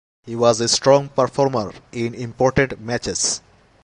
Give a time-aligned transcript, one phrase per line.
[0.23, 3.39] He was a strong performer in important matches.